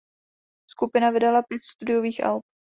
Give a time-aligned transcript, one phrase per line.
[0.67, 2.41] Skupina vydala pět studiových alb.